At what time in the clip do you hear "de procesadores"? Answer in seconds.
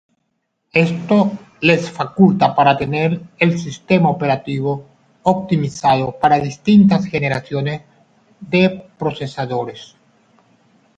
8.39-9.95